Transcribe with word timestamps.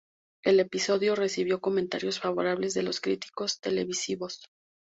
El 0.43 0.59
episodio 0.59 1.13
recibió 1.15 1.61
comentarios 1.61 2.19
favorables 2.19 2.73
de 2.73 2.81
los 2.81 3.01
críticos 3.01 3.59
televisivos. 3.59 4.41